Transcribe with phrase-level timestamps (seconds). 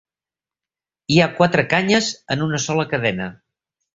[1.15, 3.31] Hi ha quatre canyes en una sola cadena.